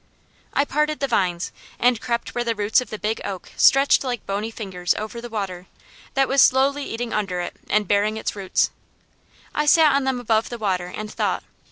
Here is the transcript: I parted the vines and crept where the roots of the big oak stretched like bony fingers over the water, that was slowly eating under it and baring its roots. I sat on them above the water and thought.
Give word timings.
I 0.55 0.65
parted 0.65 0.99
the 0.99 1.07
vines 1.07 1.51
and 1.77 2.01
crept 2.01 2.33
where 2.33 2.43
the 2.43 2.55
roots 2.55 2.81
of 2.81 2.89
the 2.89 2.97
big 2.97 3.21
oak 3.23 3.51
stretched 3.55 4.03
like 4.03 4.25
bony 4.25 4.49
fingers 4.49 4.95
over 4.95 5.21
the 5.21 5.29
water, 5.29 5.67
that 6.15 6.27
was 6.27 6.41
slowly 6.41 6.85
eating 6.85 7.13
under 7.13 7.39
it 7.39 7.55
and 7.69 7.87
baring 7.87 8.17
its 8.17 8.35
roots. 8.35 8.71
I 9.53 9.67
sat 9.67 9.93
on 9.95 10.05
them 10.05 10.19
above 10.19 10.49
the 10.49 10.57
water 10.57 10.87
and 10.87 11.11
thought. 11.13 11.43